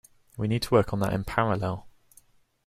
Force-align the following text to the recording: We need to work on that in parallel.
We 0.35 0.47
need 0.47 0.63
to 0.63 0.73
work 0.73 0.93
on 0.93 0.99
that 1.01 1.13
in 1.13 1.23
parallel. 1.25 1.87